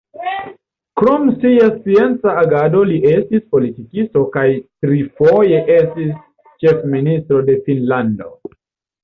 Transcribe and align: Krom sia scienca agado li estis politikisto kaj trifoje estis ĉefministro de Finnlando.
Krom 0.99 1.25
sia 1.41 1.67
scienca 1.73 2.33
agado 2.43 2.81
li 2.91 2.97
estis 3.11 3.43
politikisto 3.57 4.25
kaj 4.37 4.47
trifoje 4.87 5.61
estis 5.77 6.11
ĉefministro 6.65 7.45
de 7.53 7.61
Finnlando. 7.69 8.33